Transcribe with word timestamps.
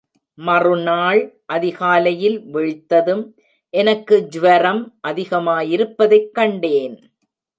மறுநாள் 0.37 1.19
அதிகாலையில் 1.45 2.39
விழித்ததும், 2.53 3.21
எனக்கு 3.73 4.27
ஜ்வரம் 4.29 4.81
அதிகமாயிருப்பதைக் 5.07 6.31
கண்டேன். 6.31 6.97